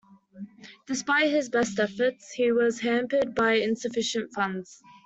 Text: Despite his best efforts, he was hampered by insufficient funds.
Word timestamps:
Despite 0.87 1.29
his 1.29 1.47
best 1.49 1.79
efforts, 1.79 2.31
he 2.31 2.51
was 2.51 2.79
hampered 2.79 3.35
by 3.35 3.57
insufficient 3.57 4.33
funds. 4.33 4.81